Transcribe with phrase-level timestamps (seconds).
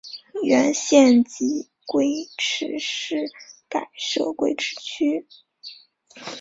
[0.41, 3.31] 原县级贵池市
[3.69, 5.27] 改设贵池区。